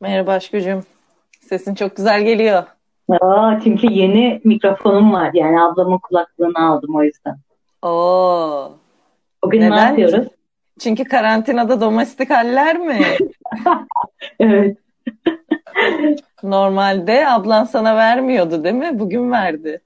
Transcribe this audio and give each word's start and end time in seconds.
Merhaba 0.00 0.32
Aşkıcığım. 0.32 0.84
Sesin 1.40 1.74
çok 1.74 1.96
güzel 1.96 2.22
geliyor. 2.24 2.62
Aa, 3.20 3.60
çünkü 3.64 3.92
yeni 3.92 4.40
mikrofonum 4.44 5.12
var. 5.12 5.30
Yani 5.34 5.60
ablamın 5.62 5.98
kulaklığını 5.98 6.68
aldım 6.68 6.94
o 6.96 7.02
yüzden. 7.02 7.36
Oo. 7.82 8.72
Bugün 9.44 9.60
ne 9.60 9.70
Neden? 9.70 9.88
yapıyoruz? 9.88 10.28
Çünkü 10.80 11.04
karantinada 11.04 11.80
domestik 11.80 12.30
haller 12.30 12.78
mi? 12.78 13.00
Evet. 14.40 14.78
Normalde 16.42 17.28
ablan 17.28 17.64
sana 17.64 17.96
vermiyordu 17.96 18.64
değil 18.64 18.74
mi? 18.74 18.98
Bugün 18.98 19.30
verdi. 19.32 19.80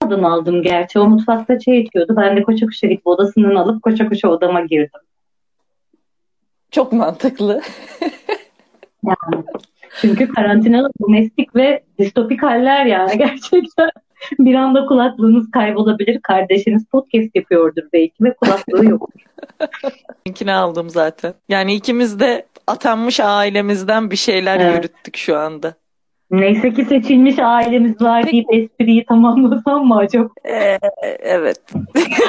Adını 0.00 0.32
aldım 0.32 0.62
gerçi. 0.62 0.98
O 0.98 1.08
mutfakta 1.08 1.58
çay 1.58 1.78
içiyordu. 1.80 2.14
Ben 2.16 2.36
de 2.36 2.42
koşa 2.42 2.66
koşa 2.66 2.86
gidip 2.86 3.06
odasından 3.06 3.54
alıp 3.54 3.82
koşa 3.82 4.08
koşa 4.08 4.28
odama 4.28 4.60
girdim. 4.60 5.00
Çok 6.70 6.92
mantıklı. 6.92 7.62
Yani. 9.04 9.44
Çünkü 10.00 10.28
karantinada 10.28 10.88
domestik 11.02 11.56
ve 11.56 11.82
distopik 11.98 12.42
haller 12.42 12.86
yani 12.86 13.18
gerçekten. 13.18 13.90
Bir 14.38 14.54
anda 14.54 14.86
kulaklığınız 14.86 15.50
kaybolabilir. 15.50 16.20
Kardeşiniz 16.22 16.86
podcast 16.86 17.36
yapıyordur 17.36 17.82
belki 17.92 18.24
ve 18.24 18.34
kulaklığı 18.34 18.84
yok. 18.86 19.08
Linkini 20.28 20.52
aldım 20.52 20.90
zaten. 20.90 21.34
Yani 21.48 21.74
ikimiz 21.74 22.20
de 22.20 22.46
atanmış 22.66 23.20
ailemizden 23.20 24.10
bir 24.10 24.16
şeyler 24.16 24.60
Evet. 24.60 24.76
yürüttük 24.76 25.16
şu 25.16 25.36
anda. 25.36 25.74
Neyse 26.30 26.74
ki 26.74 26.84
seçilmiş 26.84 27.38
ailemiz 27.38 28.02
var 28.02 28.26
deyip 28.26 28.46
espriyi 28.52 29.04
tamamlasam 29.04 29.86
mı 29.86 29.96
acaba? 29.96 30.28
Ee, 30.44 30.78
evet. 31.20 31.60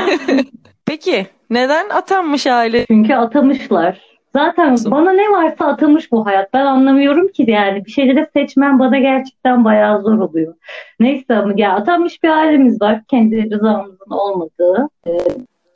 Peki 0.86 1.28
neden 1.50 1.90
atanmış 1.90 2.48
aile? 2.48 2.86
Çünkü 2.86 3.14
atamışlar. 3.14 4.17
Zaten 4.38 4.72
Nasıl? 4.72 4.92
bana 4.92 5.12
ne 5.12 5.30
varsa 5.32 5.66
atamış 5.68 6.12
bu 6.12 6.26
hayat. 6.26 6.54
Ben 6.54 6.66
anlamıyorum 6.66 7.28
ki 7.28 7.46
yani. 7.48 7.86
Bir 7.86 7.92
şeyleri 7.92 8.28
seçmem 8.34 8.80
bana 8.80 8.98
gerçekten 8.98 9.66
bayağı 9.66 10.02
zor 10.02 10.18
oluyor. 10.20 10.54
Neyse 11.00 11.36
ama 11.36 11.54
ya 11.56 11.74
atanmış 11.74 12.24
bir 12.24 12.30
ailemiz 12.30 12.82
var. 12.82 13.02
Kendi 13.08 13.52
rızamızın 13.52 14.10
olmadığı. 14.10 14.90
Ee, 15.08 15.12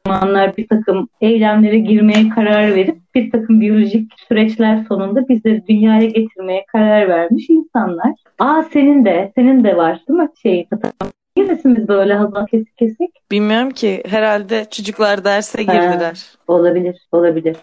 zamanlar 0.07 0.57
bir 0.57 0.67
takım 0.67 1.09
eylemlere 1.21 1.77
girmeye 1.79 2.29
karar 2.29 2.75
verip 2.75 2.97
bir 3.15 3.31
takım 3.31 3.61
biyolojik 3.61 4.11
süreçler 4.27 4.85
sonunda 4.87 5.27
bizleri 5.29 5.67
dünyaya 5.67 6.05
getirmeye 6.05 6.65
karar 6.65 7.07
vermiş 7.09 7.49
insanlar. 7.49 8.13
Aa 8.39 8.63
senin 8.73 9.05
de, 9.05 9.31
senin 9.35 9.63
de 9.63 9.77
var 9.77 10.01
değil 10.07 10.19
mi? 10.19 10.29
Şey, 10.41 10.67
Neresiniz 11.37 11.87
böyle 11.87 12.13
hazan 12.13 12.45
kesik 12.45 12.77
kesik? 12.77 13.31
Bilmiyorum 13.31 13.69
ki. 13.69 14.03
Herhalde 14.09 14.65
çocuklar 14.71 15.23
derse 15.25 15.65
Ha. 15.65 15.73
girdiler. 15.73 16.25
Olabilir, 16.47 17.07
olabilir. 17.11 17.57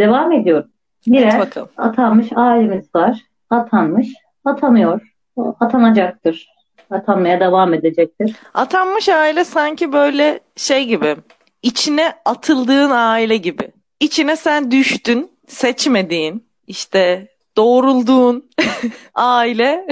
Devam 0.00 0.32
ediyorum. 0.32 0.70
Birer 1.06 1.48
atanmış 1.76 2.28
ailemiz 2.36 2.94
var. 2.94 3.18
Atanmış, 3.50 4.08
atamıyor. 4.44 5.00
O 5.36 5.54
Atanacaktır. 5.60 6.48
Atanmaya 6.90 7.40
devam 7.40 7.74
edecektir. 7.74 8.36
Atanmış 8.54 9.08
aile 9.08 9.44
sanki 9.44 9.92
böyle 9.92 10.40
şey 10.56 10.84
gibi. 10.86 11.16
içine 11.62 12.12
atıldığın 12.24 12.90
aile 12.90 13.36
gibi. 13.36 13.72
İçine 14.00 14.36
sen 14.36 14.70
düştün, 14.70 15.30
seçmediğin, 15.46 16.44
işte 16.66 17.28
doğrulduğun 17.56 18.50
aile 19.14 19.86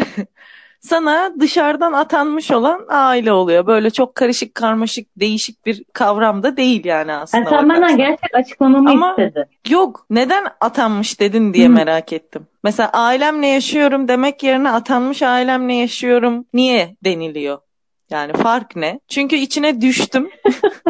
sana 0.89 1.33
dışarıdan 1.41 1.93
atanmış 1.93 2.51
olan 2.51 2.87
aile 2.89 3.33
oluyor. 3.33 3.67
Böyle 3.67 3.91
çok 3.91 4.15
karışık, 4.15 4.55
karmaşık, 4.55 5.07
değişik 5.17 5.67
bir 5.67 5.85
kavram 5.93 6.43
da 6.43 6.57
değil 6.57 6.85
yani 6.85 7.13
aslında. 7.13 7.45
Yani 7.45 7.61
sen 7.61 7.69
benden 7.69 7.97
gerçek 7.97 8.35
açıklamamı 8.35 8.91
Ama- 8.91 9.11
istedi. 9.11 9.49
Yok, 9.69 10.07
neden 10.11 10.47
atanmış 10.61 11.21
dedin 11.21 11.55
diye 11.55 11.67
Hı. 11.67 11.71
merak 11.73 12.13
ettim. 12.13 12.47
Mesela 12.65 12.91
ailemle 12.93 13.47
yaşıyorum 13.47 14.09
demek 14.09 14.43
yerine 14.43 14.71
atanmış 14.71 15.23
ailemle 15.23 15.75
yaşıyorum 15.75 16.45
niye 16.55 16.97
deniliyor? 17.05 17.59
Yani 18.11 18.33
fark 18.33 18.77
ne? 18.77 19.01
Çünkü 19.09 19.37
içine 19.37 19.81
düştüm 19.81 20.31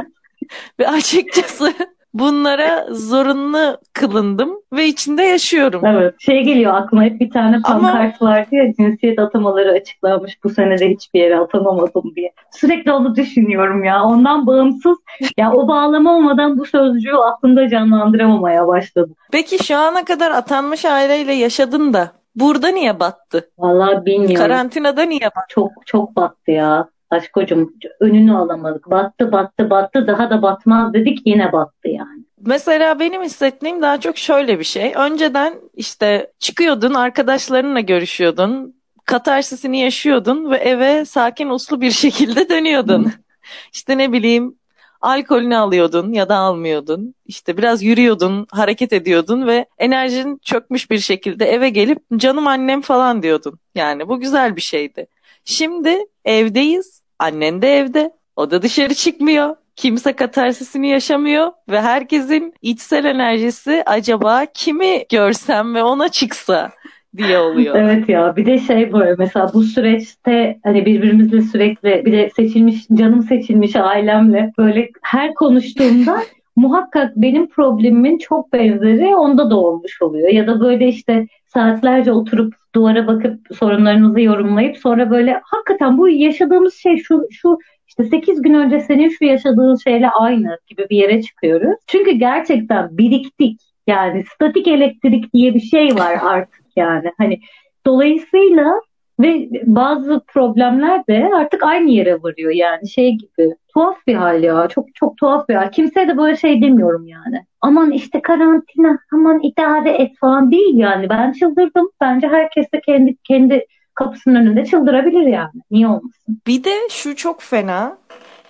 ve 0.79 0.89
açıkçası 0.89 1.75
bunlara 2.15 2.87
zorunlu 2.91 3.79
kılındım 3.93 4.59
ve 4.73 4.87
içinde 4.87 5.23
yaşıyorum. 5.23 5.83
Evet. 5.87 6.15
Şey 6.19 6.45
geliyor 6.45 6.75
aklıma 6.75 7.03
hep 7.03 7.21
bir 7.21 7.31
tane 7.31 7.61
Ama- 7.65 7.81
pankart 7.81 8.23
vardı 8.23 8.49
ya 8.55 8.73
cinsiyet 8.75 9.19
atamaları 9.19 9.73
açıklanmış 9.73 10.45
bu 10.45 10.49
sene 10.51 10.79
de 10.79 10.91
hiçbir 10.91 11.21
yere 11.21 11.39
atanamadım 11.39 12.13
diye. 12.17 12.33
Sürekli 12.51 12.93
onu 12.93 13.17
düşünüyorum 13.17 13.85
ya. 13.85 14.03
Ondan 14.05 14.47
bağımsız 14.47 14.99
ya 15.37 15.53
o 15.53 15.69
bağlama 15.69 16.17
olmadan 16.17 16.59
bu 16.59 16.65
sözcüğü 16.65 17.17
aklımda 17.17 17.69
canlandıramamaya 17.69 18.67
başladım. 18.67 19.15
Peki 19.33 19.65
şu 19.65 19.77
ana 19.77 20.05
kadar 20.05 20.31
atanmış 20.31 20.85
aileyle 20.85 21.33
yaşadın 21.33 21.93
da 21.93 22.11
burada 22.35 22.69
niye 22.69 23.01
battı? 23.01 23.51
Vallahi 23.59 24.07
bilmiyorum. 24.07 24.37
Karantinada 24.37 25.03
niye 25.03 25.21
battı? 25.21 25.47
Çok 25.49 25.71
çok 25.87 26.17
battı 26.17 26.51
ya. 26.51 26.89
Aşkocum 27.11 27.75
önünü 28.01 28.37
alamadık. 28.37 28.91
Battı 28.91 29.33
battı 29.33 29.71
battı 29.71 30.07
daha 30.07 30.31
da 30.31 30.43
batmaz 30.43 30.93
dedik 30.95 31.19
yine 31.25 31.53
battı 31.53 31.89
yani. 31.89 32.25
Mesela 32.41 33.01
benim 33.01 33.23
hissettiğim 33.23 33.83
daha 33.83 34.01
çok 34.01 34.19
şöyle 34.19 34.59
bir 34.59 34.65
şey. 34.65 34.93
Önceden 34.97 35.55
işte 35.75 36.33
çıkıyordun, 36.39 36.95
arkadaşlarınla 36.95 37.81
görüşüyordun, 37.81 38.75
katarsisini 39.05 39.81
yaşıyordun 39.81 40.51
ve 40.51 40.57
eve 40.57 41.05
sakin 41.05 41.49
uslu 41.49 41.81
bir 41.81 41.91
şekilde 42.05 42.49
dönüyordun. 42.49 43.13
İşte 43.73 43.99
ne 43.99 44.13
bileyim, 44.13 44.59
alkolünü 45.01 45.57
alıyordun 45.57 46.13
ya 46.13 46.29
da 46.29 46.37
almıyordun. 46.37 47.15
İşte 47.27 47.57
biraz 47.57 47.83
yürüyordun, 47.83 48.47
hareket 48.51 48.93
ediyordun 48.93 49.47
ve 49.47 49.67
enerjin 49.79 50.39
çökmüş 50.43 50.91
bir 50.91 50.99
şekilde 50.99 51.47
eve 51.47 51.71
gelip 51.71 51.99
canım 52.17 52.47
annem 52.47 52.81
falan 52.81 53.23
diyordun. 53.23 53.59
Yani 53.75 54.09
bu 54.09 54.21
güzel 54.21 54.57
bir 54.57 54.61
şeydi. 54.61 55.07
Şimdi 55.45 55.99
evdeyiz, 56.25 56.98
annen 57.19 57.63
de 57.63 57.77
evde, 57.77 58.11
o 58.37 58.51
da 58.51 58.63
dışarı 58.63 58.95
çıkmıyor. 58.95 59.57
Kimse 59.77 60.13
katarsisini 60.13 60.89
yaşamıyor 60.89 61.53
ve 61.71 61.81
herkesin 61.81 62.55
içsel 62.63 63.05
enerjisi 63.05 63.83
acaba 63.87 64.47
kimi 64.55 65.05
görsem 65.11 65.75
ve 65.75 65.83
ona 65.83 66.09
çıksa 66.09 66.71
diye 67.17 67.39
oluyor. 67.39 67.75
Evet 67.79 68.09
ya 68.09 68.37
bir 68.37 68.47
de 68.47 68.59
şey 68.59 68.93
böyle 68.93 69.15
mesela 69.19 69.51
bu 69.55 69.63
süreçte 69.63 70.59
hani 70.65 70.87
birbirimizle 70.87 71.43
sürekli 71.43 72.03
bir 72.05 72.13
de 72.13 72.31
seçilmiş 72.37 72.89
canım 72.89 73.23
seçilmiş 73.23 73.77
ailemle 73.77 74.53
böyle 74.59 74.89
her 75.03 75.35
konuştuğumda 75.35 76.23
muhakkak 76.59 77.13
benim 77.17 77.49
problemimin 77.49 78.19
çok 78.19 78.53
benzeri 78.53 79.17
onda 79.17 79.51
da 79.51 79.57
olmuş 79.57 80.03
oluyor. 80.03 80.29
Ya 80.29 80.47
da 80.47 80.61
böyle 80.61 80.89
işte 80.89 81.27
saatlerce 81.47 82.13
oturup 82.13 82.55
duvara 82.75 83.07
bakıp 83.07 83.41
sorunlarımızı 83.59 84.21
yorumlayıp 84.21 84.77
sonra 84.77 85.11
böyle 85.11 85.41
hakikaten 85.45 85.99
bu 85.99 86.09
yaşadığımız 86.09 86.75
şey 86.75 86.97
şu 86.97 87.23
şu 87.31 87.59
işte 87.89 88.05
8 88.05 88.43
gün 88.43 88.55
önce 88.55 88.81
senin 88.81 89.09
şu 89.09 89.25
yaşadığın 89.25 89.77
şeyle 89.77 90.11
aynı 90.11 90.59
gibi 90.67 90.87
bir 90.91 90.97
yere 90.97 91.23
çıkıyoruz. 91.23 91.77
Çünkü 91.87 92.11
gerçekten 92.11 92.99
biriktik. 92.99 93.61
Yani 93.87 94.25
statik 94.35 94.69
elektrik 94.69 95.35
diye 95.35 95.55
bir 95.55 95.61
şey 95.61 95.95
var 95.95 96.19
artık 96.23 96.65
yani. 96.77 97.13
Hani 97.19 97.41
dolayısıyla 97.87 98.81
ve 99.21 99.49
bazı 99.65 100.21
problemler 100.27 101.07
de 101.07 101.31
artık 101.35 101.63
aynı 101.63 101.91
yere 101.91 102.23
varıyor 102.23 102.51
yani 102.51 102.89
şey 102.89 103.11
gibi. 103.11 103.55
Tuhaf 103.79 104.07
bir 104.07 104.15
hal 104.15 104.43
ya. 104.43 104.69
Çok 104.69 104.95
çok 104.95 105.17
tuhaf 105.17 105.49
bir 105.49 105.55
hal. 105.55 105.71
Kimseye 105.71 106.09
de 106.09 106.17
böyle 106.17 106.37
şey 106.37 106.63
demiyorum 106.63 107.07
yani. 107.07 107.45
Aman 107.61 107.91
işte 107.91 108.23
karantina, 108.23 108.99
aman 109.13 109.41
idare 109.43 109.91
et 109.91 110.13
falan 110.21 110.51
değil 110.51 110.77
yani. 110.77 111.09
Ben 111.09 111.33
çıldırdım. 111.33 111.91
Bence 112.01 112.29
herkes 112.29 112.73
de 112.75 112.81
kendi 112.87 113.17
kendi 113.25 113.67
kapısının 113.95 114.35
önünde 114.35 114.65
çıldırabilir 114.65 115.27
yani. 115.27 115.63
Niye 115.71 115.87
olmasın? 115.89 116.41
Bir 116.47 116.65
de 116.65 116.75
şu 116.91 117.17
çok 117.17 117.43
fena. 117.43 117.99